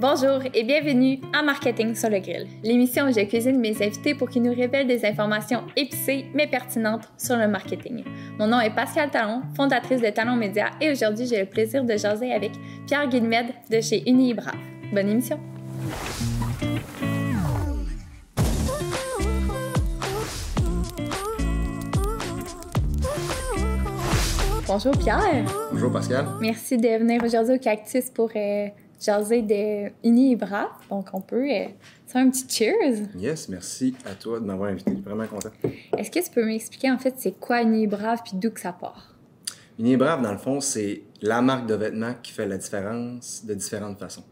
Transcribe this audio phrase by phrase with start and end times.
[0.00, 4.30] Bonjour et bienvenue à Marketing sur le grill, l'émission où je cuisine mes invités pour
[4.30, 8.04] qu'ils nous révèlent des informations épicées mais pertinentes sur le marketing.
[8.38, 11.94] Mon nom est Pascal Talon, fondatrice de Talon Média et aujourd'hui j'ai le plaisir de
[11.98, 12.52] jaser avec
[12.86, 14.54] Pierre Guillemette de chez Unibrave.
[14.90, 15.38] Bonne émission!
[24.66, 25.44] Bonjour Pierre.
[25.72, 26.24] Bonjour Pascal.
[26.40, 28.68] Merci de venir aujourd'hui au Cactus pour euh,
[29.00, 30.68] jaser de Brave.
[30.88, 31.66] Donc on peut euh,
[32.06, 33.06] faire un petit cheers.
[33.16, 34.90] Yes, merci à toi de m'avoir invité.
[34.90, 35.50] Je suis vraiment content.
[35.96, 39.14] Est-ce que tu peux m'expliquer en fait c'est quoi Brave puis d'où que ça part?
[39.78, 43.98] Brave, dans le fond, c'est la marque de vêtements qui fait la différence de différentes
[43.98, 44.24] façons.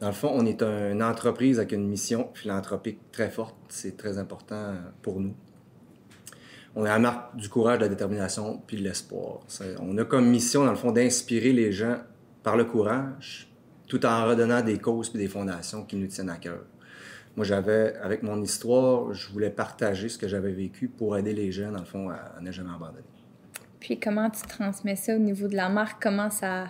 [0.00, 3.54] Dans le fond, on est une entreprise avec une mission philanthropique très forte.
[3.68, 5.34] C'est très important pour nous
[6.74, 9.40] on est la marque du courage, de la détermination puis de l'espoir.
[9.80, 11.96] On a comme mission, dans le fond, d'inspirer les gens
[12.42, 13.51] par le courage,
[13.92, 16.64] tout en redonnant des causes et des fondations qui nous tiennent à cœur.
[17.36, 21.52] Moi, j'avais, avec mon histoire, je voulais partager ce que j'avais vécu pour aider les
[21.52, 23.04] jeunes, dans le fond, à, ne jamais abandonner.
[23.80, 26.02] Puis comment tu transmets ça au niveau de la marque?
[26.02, 26.68] Comment ça,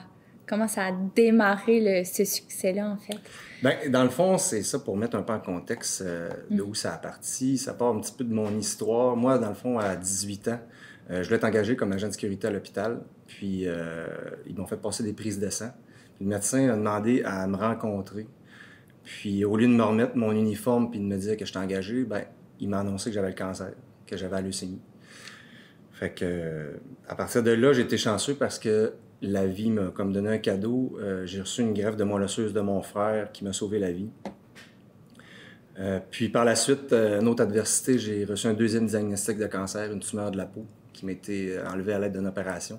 [0.49, 3.21] comment ça a démarré le, ce succès-là, en fait?
[3.63, 6.69] Bien, dans le fond, c'est ça pour mettre un peu en contexte euh, de mm.
[6.69, 7.57] où ça a parti.
[7.57, 9.15] Ça part un petit peu de mon histoire.
[9.15, 10.61] Moi, dans le fond, à 18 ans,
[11.11, 13.01] euh, je voulais être engagé comme agent de sécurité à l'hôpital.
[13.29, 14.09] Puis, euh,
[14.45, 15.71] ils m'ont fait passer des prises de sang.
[16.23, 18.29] Le médecin a demandé à me rencontrer.
[19.03, 22.05] Puis, au lieu de me remettre mon uniforme puis de me dire que j'étais engagé,
[22.05, 22.23] ben,
[22.61, 23.73] il m'a annoncé que j'avais le cancer,
[24.07, 24.81] que j'avais la leucémie.
[25.91, 26.75] Fait que,
[27.09, 30.39] à partir de là, j'ai été chanceux parce que la vie m'a comme donné un
[30.39, 30.97] cadeau.
[31.01, 33.91] Euh, j'ai reçu une greffe de moelle osseuse de mon frère qui m'a sauvé la
[33.91, 34.11] vie.
[35.81, 39.47] Euh, puis par la suite, euh, une autre adversité, j'ai reçu un deuxième diagnostic de
[39.47, 42.79] cancer, une tumeur de la peau qui m'a été enlevée à l'aide d'une opération.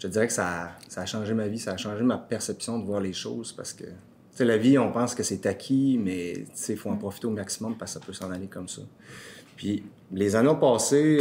[0.00, 2.86] Je te dirais que ça a, changé ma vie, ça a changé ma perception de
[2.86, 3.90] voir les choses parce que, tu
[4.32, 7.26] sais, la vie, on pense que c'est acquis, mais tu sais, il faut en profiter
[7.26, 8.80] au maximum parce que ça peut s'en aller comme ça.
[9.56, 11.18] Puis les années passées,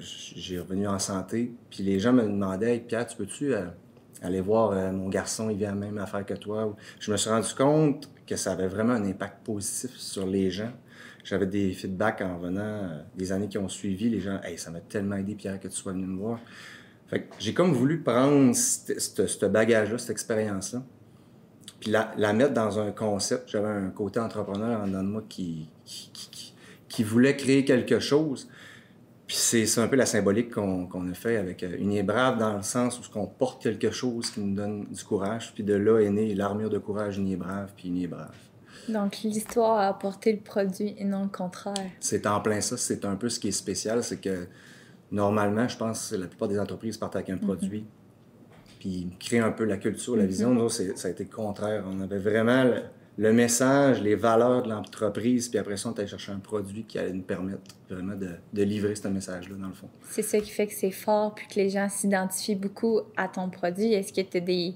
[0.00, 3.52] j'ai revenu en santé, puis les gens me demandaient Pierre, tu peux-tu
[4.22, 6.74] aller voir euh, mon garçon, il vient à la même affaire que toi?
[6.98, 10.72] Je me suis rendu compte que ça avait vraiment un impact positif sur les gens.
[11.24, 14.08] J'avais des feedbacks en venant euh, des années qui ont suivi.
[14.08, 16.40] Les gens, hey, ça m'a tellement aidé, Pierre, que tu sois venu me voir.
[17.08, 20.82] Fait j'ai comme voulu prendre ce bagage-là, cette expérience-là,
[21.80, 23.50] puis la, mettre dans un concept.
[23.50, 25.68] J'avais un côté entrepreneur en dedans de moi qui,
[26.88, 28.48] qui voulait créer quelque chose.
[29.26, 32.62] Puis c'est un peu la symbolique qu'on a fait avec euh, Une Brave dans le
[32.62, 35.52] sens où on porte quelque chose qui nous donne du courage.
[35.54, 38.34] Puis de là est née l'armure de courage Une Brave, puis Une Brave.
[38.88, 41.90] Donc l'histoire a apporté le produit et non le contraire.
[42.00, 42.76] C'est en plein ça.
[42.76, 44.04] C'est un peu ce qui est spécial.
[44.04, 44.46] C'est que
[45.14, 47.40] normalement, je pense que la plupart des entreprises partent avec un mm-hmm.
[47.40, 47.84] produit.
[48.80, 50.26] Puis créent un peu la culture, la mm-hmm.
[50.26, 50.54] vision.
[50.54, 51.84] Nous, ça a été le contraire.
[51.90, 52.64] On avait vraiment
[53.16, 56.98] le message, les valeurs de l'entreprise, puis après ça, on allait chercher un produit qui
[56.98, 59.88] allait nous permettre vraiment de, de livrer ce message-là, dans le fond.
[60.10, 63.50] C'est ça qui fait que c'est fort, puis que les gens s'identifient beaucoup à ton
[63.50, 63.92] produit.
[63.92, 64.74] Est-ce que tu as des,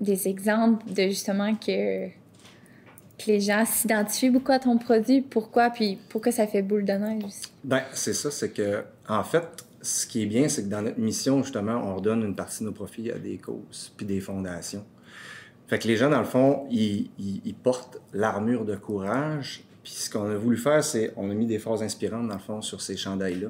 [0.00, 2.06] des exemples de justement que,
[3.20, 5.20] que les gens s'identifient beaucoup à ton produit?
[5.20, 5.70] Pourquoi?
[5.70, 7.42] Puis pourquoi ça fait boule de neige aussi?
[7.64, 9.44] Bien, c'est ça, c'est que, en fait,
[9.82, 12.68] ce qui est bien, c'est que dans notre mission, justement, on redonne une partie de
[12.68, 14.84] nos profits à des causes, puis des fondations.
[15.68, 17.08] Fait que les gens, dans le fond, ils,
[17.62, 19.62] portent l'armure de courage.
[19.84, 22.40] Puis ce qu'on a voulu faire, c'est on a mis des phrases inspirantes, dans le
[22.40, 23.48] fond, sur ces chandails-là,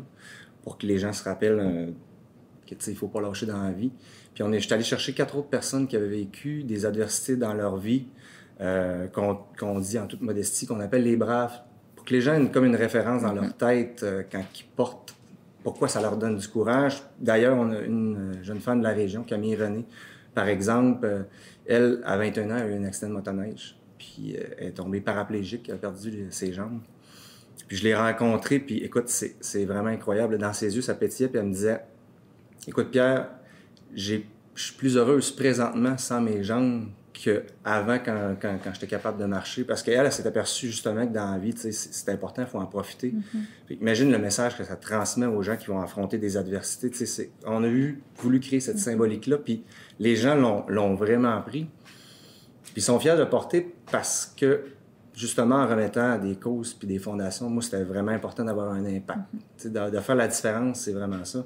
[0.63, 1.87] pour que les gens se rappellent euh,
[2.67, 3.91] qu'il ne faut pas lâcher dans la vie.
[4.35, 7.79] Puis on est, allé chercher quatre autres personnes qui avaient vécu des adversités dans leur
[7.79, 8.07] vie,
[8.61, 11.61] euh, qu'on dit en toute modestie, qu'on appelle les braves,
[11.97, 13.57] pour que les gens aient comme une référence dans leur mm-hmm.
[13.57, 15.15] tête euh, quand ils portent
[15.63, 17.03] pourquoi ça leur donne du courage.
[17.19, 19.85] D'ailleurs, on a une jeune femme de la région, Camille René,
[20.35, 21.23] par exemple, euh,
[21.67, 23.77] elle, à 21 ans, elle a eu un accident de motoneige.
[23.99, 26.81] Puis euh, elle est tombée paraplégique, elle a perdu ses jambes.
[27.69, 30.39] Puis je l'ai rencontrée, puis écoute, c'est vraiment incroyable.
[30.39, 31.81] Dans ses yeux, ça pétillait, puis elle me disait
[32.67, 33.29] Écoute, Pierre,
[33.95, 34.17] je
[34.57, 36.89] suis plus heureuse présentement sans mes jambes
[37.23, 39.65] qu'avant quand, quand, quand j'étais capable de marcher.
[39.65, 42.67] Parce qu'elle, elle, s'est aperçue justement que dans la vie, c'est important, il faut en
[42.67, 43.13] profiter.
[43.13, 43.81] Mm-hmm.
[43.81, 46.91] Imagine le message que ça transmet aux gens qui vont affronter des adversités.
[47.47, 48.79] On a eu, voulu créer cette mm-hmm.
[48.79, 49.65] symbolique-là, puis
[49.99, 51.69] les gens l'ont vraiment pris.
[52.63, 54.65] Puis ils sont fiers de porter parce que,
[55.15, 59.21] justement, en remettant des causes puis des fondations, moi, c'était vraiment important d'avoir un impact.
[59.65, 59.91] Mm-hmm.
[59.91, 61.45] de, faire la différence, c'est vraiment ça.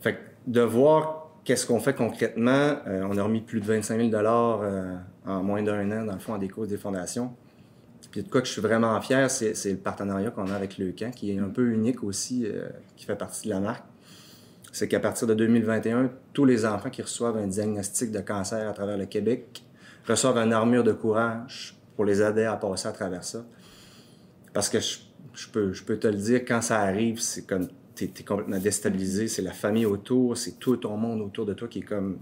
[0.00, 4.10] Fait que de voir qu'est-ce qu'on fait concrètement, euh, on a remis plus de 25
[4.10, 4.96] 000 euh,
[5.26, 7.32] en moins d'un an, dans le fond, à des causes des fondations.
[8.10, 10.92] Puis de quoi que je suis vraiment fier, c'est le partenariat qu'on a avec le
[10.92, 13.84] camp, qui est un peu unique aussi, euh, qui fait partie de la marque
[14.74, 18.72] c'est qu'à partir de 2021, tous les enfants qui reçoivent un diagnostic de cancer à
[18.72, 19.62] travers le Québec
[20.04, 23.44] reçoivent une armure de courage pour les aider à passer à travers ça.
[24.52, 28.58] Parce que je peux te le dire, quand ça arrive, c'est comme tu es, complètement
[28.58, 32.18] déstabilisé, c'est la famille autour, c'est tout ton monde autour de toi qui est comme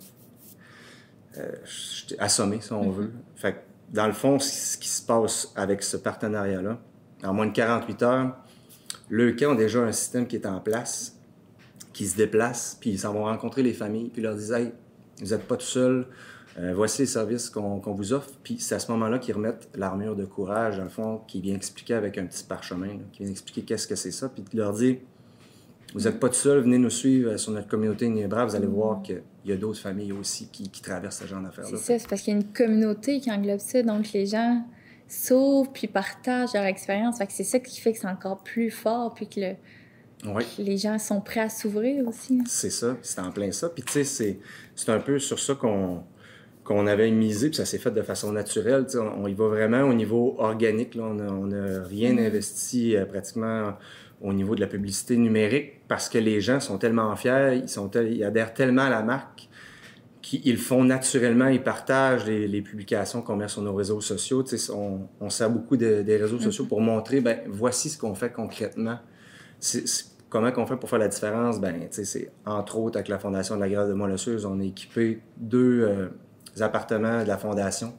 [1.39, 1.53] euh,
[2.19, 3.13] assommé, si on veut.
[3.37, 3.59] Fait que,
[3.93, 6.79] dans le fond, ce qui se passe avec ce partenariat-là,
[7.25, 8.37] en moins de 48 heures,
[9.09, 11.19] le camp ont déjà un système qui est en place,
[11.93, 14.73] qui se déplace, puis ils s'en vont rencontrer les familles, puis ils leur disent Hey,
[15.21, 16.07] vous n'êtes pas tout seul,
[16.59, 18.31] euh, voici les services qu'on vous offre.
[18.43, 21.55] Puis c'est à ce moment-là qu'ils remettent l'armure de courage, dans le fond, qui vient
[21.55, 24.99] expliquer avec un petit parchemin, qui vient expliquer qu'est-ce que c'est ça, puis leur dit
[25.95, 29.03] Vous n'êtes pas tout seul, venez nous suivre sur notre communauté Nébra, vous allez voir
[29.03, 31.71] qu'il y a d'autres familles aussi qui, traversent ce genre d'affaires-là.
[31.73, 34.65] C'est ça, c'est parce qu'il y a une communauté qui englobe ça, donc les gens
[35.09, 37.17] s'ouvrent puis partagent leur expérience.
[37.29, 39.41] c'est ça qui fait que c'est encore plus fort, puis que
[40.59, 42.39] les gens sont prêts à s'ouvrir aussi.
[42.41, 42.45] Hein.
[42.47, 43.69] C'est ça, c'est en plein ça.
[43.69, 44.39] Puis tu sais,
[44.75, 46.05] c'est un peu sur ça qu'on
[46.65, 48.87] qu'on avait misé, puis ça s'est fait de façon naturelle.
[48.95, 50.95] On, on, y va vraiment au niveau organique.
[50.95, 51.03] Là.
[51.03, 52.27] On n'a rien mm-hmm.
[52.27, 53.73] investi euh, pratiquement
[54.23, 57.91] au niveau de la publicité numérique parce que les gens sont tellement fiers, ils, sont
[57.91, 59.49] ils adhèrent tellement à la marque
[60.23, 64.45] qu'ils font naturellement, ils partagent les, publications qu'on met sur nos réseaux sociaux.
[64.73, 66.43] On, on sert beaucoup des réseaux mm-hmm.
[66.43, 68.99] sociaux pour montrer, ben voici ce qu'on fait concrètement.
[70.29, 71.61] comment qu'on fait pour faire la différence?
[71.61, 75.21] Ben, c'est entre autres avec la Fondation de la grève de Molosseuse, on a équipé
[75.37, 76.09] deux, euh,
[76.61, 77.93] appartements de la fondation.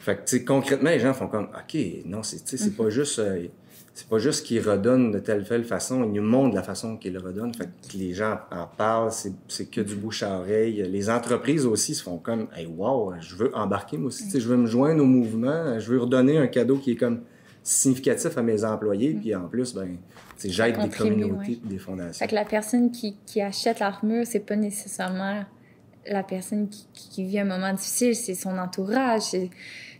[0.00, 2.90] Fait que, concrètement, les gens font comme, OK, non, c'est, c'est pas mhm.
[2.90, 3.46] juste, euh,
[3.92, 7.12] c'est pas juste qu'ils redonnent de telle telle façon, ils nous montrent la façon qu'ils
[7.12, 7.52] le redonnent.
[7.52, 10.82] Fait que les gens en parlent, c'est, que du bouche à oreille.
[10.90, 14.56] Les entreprises aussi se font comme, hey, wow, je veux embarquer moi aussi, je veux
[14.56, 17.20] me joindre au mouvement, je veux redonner un cadeau qui est comme
[17.62, 19.98] significatif à mes employés, puis en plus, ben,
[20.42, 22.24] j'aide des communautés, des fondations.
[22.24, 25.44] Fait que la personne qui, qui achète l'armure, c'est pas nécessairement
[26.06, 29.50] la personne qui, vit un moment difficile, c'est son entourage, c'est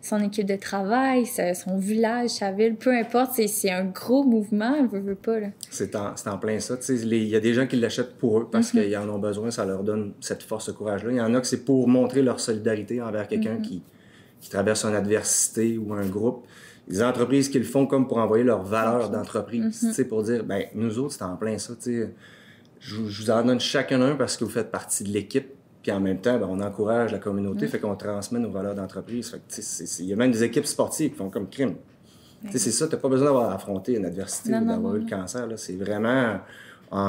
[0.03, 4.87] son équipe de travail, son village, sa ville, peu importe, c'est un gros mouvement, on
[4.87, 5.37] veut, veut pas.
[5.69, 6.77] C'est en, en, plein ça.
[6.89, 8.83] Il y a des gens qui l'achètent pour eux parce mhm.
[8.83, 11.11] qu'ils en ont besoin, ça leur donne cette force, ce courage-là.
[11.11, 13.63] Il y en a que c'est pour montrer leur solidarité envers quelqu'un mhm.
[13.63, 13.83] qui,
[14.41, 16.47] qui traverse une adversité ou un groupe.
[16.89, 20.05] Les entreprises qui le font comme pour envoyer leur valeur d'entreprise, mhm.
[20.07, 21.75] pour dire, ben nous autres, c'est en plein ça.
[21.85, 22.07] Je,
[22.81, 26.01] je vous en donne chacun un parce que vous faites partie de l'équipe puis en
[26.01, 27.69] même temps, ben, on encourage la communauté, mm.
[27.69, 29.35] fait qu'on transmet nos valeurs d'entreprise.
[30.01, 31.77] Il y a même des équipes sportives qui font comme crime.
[32.51, 35.47] C'est ça, tu n'as pas besoin d'avoir affronté une adversité ou d'avoir eu le cancer.
[35.57, 36.41] C'est vraiment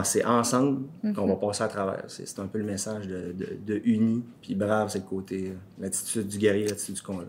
[0.03, 1.13] c'est ensemble mm-hmm.
[1.13, 2.03] qu'on va passer à travers.
[2.07, 3.33] C'est un peu le message de,
[3.65, 7.23] de, uni, puis brave, c'est le côté, euh, l'attitude du guerrier, l'attitude du combat.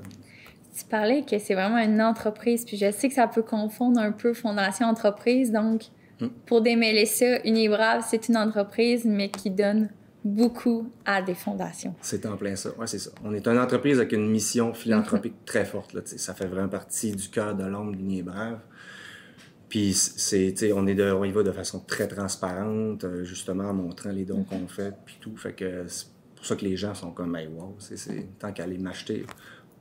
[0.76, 4.12] Tu parlais que c'est vraiment une entreprise, puis je sais que ça peut confondre un
[4.12, 5.50] peu fondation-entreprise.
[5.50, 5.84] Donc,
[6.20, 6.26] mm.
[6.46, 9.88] pour démêler ça, Unibrave, c'est une entreprise, mais qui donne
[10.24, 11.94] beaucoup à des fondations.
[12.00, 12.70] C'est en plein ça.
[12.78, 13.10] Oui, c'est ça.
[13.24, 15.44] On est une entreprise avec une mission philanthropique mhm.
[15.44, 15.92] très forte.
[15.94, 18.60] Là, ça fait vraiment partie du cœur de l'homme du Brave.
[19.68, 23.72] Puis c'est, on, est de, on y va de façon très transparente, euh, justement en
[23.72, 24.44] montrant les dons mhm.
[24.44, 25.36] qu'on fait, puis tout.
[25.36, 28.64] Fait que c'est pour ça que les gens sont comme, hey, wow, c'est, tant qu'à
[28.64, 29.24] aller m'acheter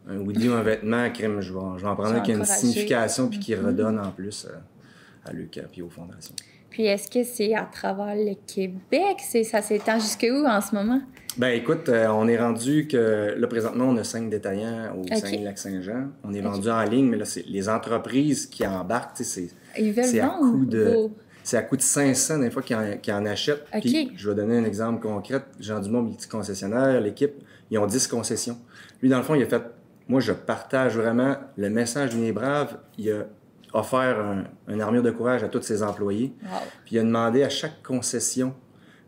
[0.08, 2.36] un hoodie ou un vêtement, crème, je vais, je vais en prendre un qui a
[2.36, 3.66] une signification puis qui mhm.
[3.66, 4.56] redonne en plus euh,
[5.26, 6.36] à Lucas puis aux fondations.
[6.72, 9.20] Puis est-ce que c'est à travers le Québec?
[9.44, 11.02] ça s'étend jusque où en ce moment?
[11.38, 16.08] Ben écoute, euh, on est rendu que là présentement on a cinq détaillants au Saint-Lac-Saint-Jean.
[16.24, 19.50] On est vendu en ligne, mais là c'est les entreprises qui embarquent, c'est
[20.20, 21.10] à coût de
[21.44, 23.66] c'est à coût de 500 des fois qui en, achètent.
[23.82, 25.42] Puis, je vais donner un exemple concret.
[25.60, 27.34] Jean Dumont, multi-concessionnaire, l'équipe,
[27.72, 28.58] ils ont 10 concessions.
[29.02, 29.64] Lui, dans le fond, il a fait,
[30.08, 32.78] moi, je partage vraiment le message d'une brave.
[32.98, 33.26] Il a
[33.74, 36.34] offert un, une armure de courage à tous ses employés.
[36.86, 38.54] Puis il a demandé à chaque concession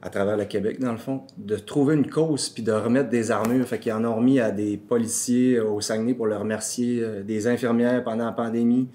[0.04, 3.32] à travers le Québec, dans le fond, de trouver une cause puis de remettre des
[3.32, 3.66] armures.
[3.66, 7.48] Fait qu'ils en ont remis à des policiers au Saguenay pour leur remercier, euh, des
[7.48, 8.90] infirmières pendant la pandémie.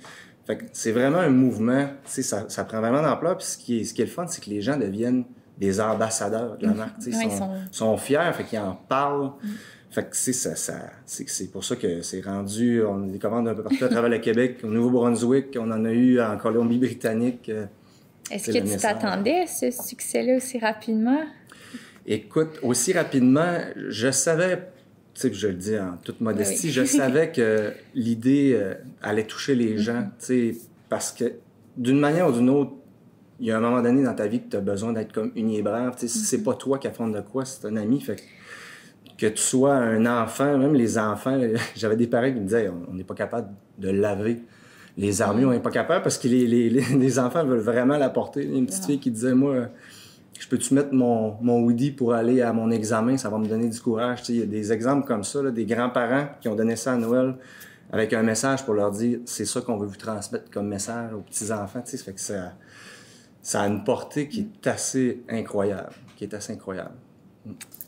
[0.47, 3.39] Fait que c'est vraiment un mouvement, ça, ça prend vraiment d'ampleur.
[3.39, 5.25] Puis ce qui est, ce qui est le fun, c'est que les gens deviennent
[5.57, 6.97] des ambassadeurs de la marque.
[7.07, 7.97] Ils sont, sont...
[7.97, 9.33] fiers, fait qu'ils en parlent.
[9.43, 9.49] Mm.
[9.90, 13.49] Fait que c'est ça, ça c'est pour ça que c'est rendu, on a des commandes
[13.49, 17.49] un peu partout à travers le Québec, au Nouveau-Brunswick, on en a eu en Colombie-Britannique.
[17.49, 17.64] Euh,
[18.30, 21.23] Est-ce que tu t'attendais à ce succès-là aussi rapidement?
[22.07, 24.59] Écoute, aussi rapidement, je savais,
[25.14, 29.54] tu sais, je le dis en toute modestie, je savais que l'idée euh, allait toucher
[29.54, 29.83] les mm-hmm.
[29.83, 30.57] gens, tu sais,
[30.90, 31.33] parce que
[31.78, 32.73] d'une manière ou d'une autre,
[33.40, 35.30] il y a un moment donné dans ta vie que tu as besoin d'être comme
[35.37, 35.95] uni brave.
[35.99, 36.42] Tu sais, c'est mm-hmm.
[36.42, 38.00] pas toi qui affronte de quoi, c'est un ami.
[38.00, 38.16] Fait
[39.19, 41.39] que tu sois un enfant, même les enfants,
[41.77, 44.41] j'avais des parents qui me disaient on n'est pas capable de laver
[44.97, 48.11] les armures, on n'est pas capable parce que les, les, les, enfants veulent vraiment la
[48.11, 48.45] porter.
[48.45, 49.67] Il y a une petite fille qui disait moi,
[50.39, 53.69] je peux-tu mettre mon, mon hoodie pour aller à mon examen, ça va me donner
[53.69, 54.23] du courage.
[54.29, 56.97] Il y a des exemples comme ça, là, des grands-parents qui ont donné ça à
[56.97, 57.35] Noël
[57.91, 61.21] avec un message pour leur dire c'est ça qu'on veut vous transmettre comme message aux
[61.21, 61.83] petits-enfants.
[61.85, 62.53] Ça fait que ça,
[63.43, 66.95] ça a une portée qui est assez incroyable, qui est assez incroyable.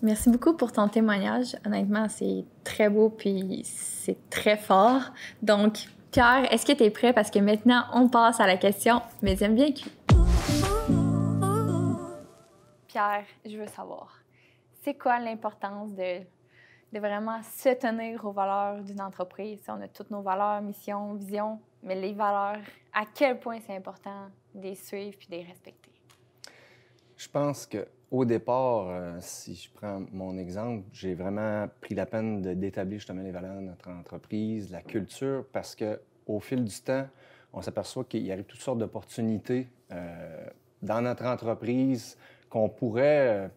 [0.02, 1.56] Merci beaucoup pour ton témoignage.
[1.66, 5.02] Honnêtement, c'est très beau puis c'est très fort.
[5.42, 7.12] Donc, Pierre, est-ce que tu es prêt?
[7.12, 9.80] Parce que maintenant, on passe à la question, mais j'aime bien que...
[12.88, 14.18] Pierre, je veux savoir,
[14.82, 16.20] c'est quoi l'importance de,
[16.92, 19.60] de vraiment se tenir aux valeurs d'une entreprise?
[19.68, 24.26] On a toutes nos valeurs, mission, vision, mais les valeurs, à quel point c'est important
[24.54, 25.89] de les suivre puis de les respecter?
[27.20, 32.06] Je pense que au départ, euh, si je prends mon exemple, j'ai vraiment pris la
[32.06, 36.80] peine d'établir justement les valeurs de notre entreprise, la culture, parce que au fil du
[36.80, 37.06] temps,
[37.52, 40.46] on s'aperçoit qu'il y a toutes sortes d'opportunités euh,
[40.80, 42.16] dans notre entreprise
[42.48, 43.48] qu'on pourrait, euh,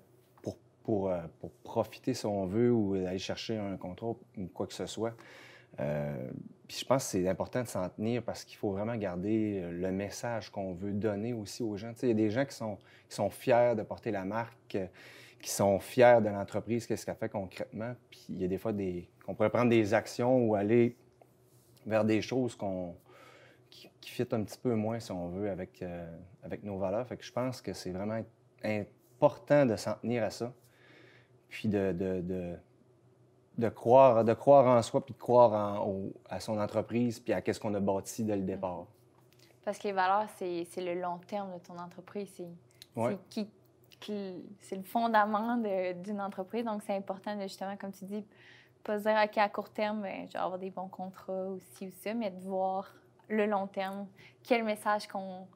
[0.41, 4.73] pour, pour, pour, profiter si on veut, ou aller chercher un contrôle ou quoi que
[4.73, 5.13] ce soit.
[5.77, 9.91] Puis je pense que c'est important de s'en tenir parce qu'il faut vraiment garder le
[9.91, 11.91] message qu'on veut donner aussi aux gens.
[12.01, 12.77] il y a des gens qui sont,
[13.09, 14.77] qui sont fiers de porter la marque,
[15.41, 17.95] qui sont fiers de l'entreprise, qu'est-ce qu'elle fait concrètement.
[18.09, 20.95] Puis il y a des fois des, qu'on pourrait prendre des actions ou aller
[21.85, 22.95] vers des choses qu'on,
[23.69, 25.83] qui, qui fit un petit peu moins, si on veut, avec,
[26.43, 27.07] avec nos valeurs.
[27.07, 28.23] Fait que je pense que c'est vraiment
[28.63, 30.53] important de s'en tenir à ça,
[31.49, 32.55] puis de,
[33.57, 37.41] de, croire, de croire en soi, puis de croire en, à son entreprise, puis à
[37.41, 38.85] qu'est-ce qu'on a bâti dès le départ.
[39.65, 42.29] Parce que les valeurs, c'est, c'est le long terme de ton entreprise.
[42.35, 42.47] C'est,
[42.95, 43.17] Ouais.
[43.29, 43.49] qui,
[43.99, 45.57] qui- c'est le fondament
[46.03, 46.63] d'une entreprise.
[46.65, 48.23] Donc, c'est important de, justement, comme tu dis,
[48.83, 51.59] pas se dire, OK, à court terme, ben, je vais avoir des bons contrats ou
[51.73, 52.93] ci ou ça, mais de voir
[53.29, 54.05] le long terme,
[54.43, 55.47] quel message qu'on,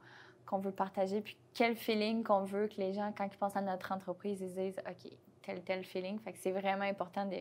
[0.48, 3.62] qu'on veut partager, puis quel feeling qu'on veut que les gens, quand ils pensent à
[3.62, 5.12] notre entreprise, ils se disent, OK,
[5.44, 6.18] tel, tel feeling.
[6.20, 7.36] Fait que c'est vraiment important de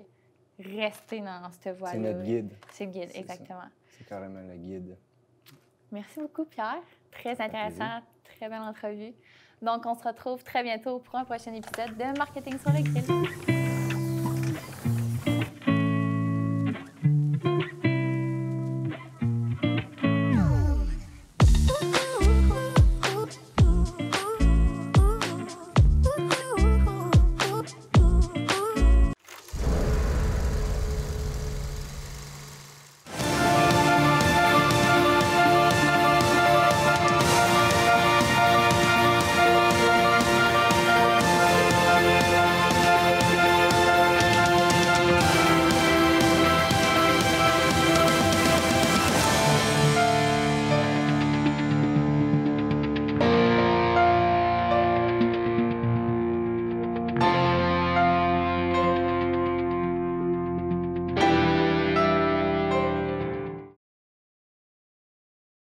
[0.58, 1.94] rester dans cette voie-là.
[1.94, 2.52] C'est notre guide.
[2.70, 3.68] C'est le guide, exactement.
[3.88, 4.96] C'est carrément le guide.
[5.92, 6.82] Merci beaucoup, Pierre.
[7.10, 9.14] Très intéressant, très belle entrevue.
[9.62, 13.55] Donc, on se retrouve très bientôt pour un prochain épisode de Marketing sur le grill.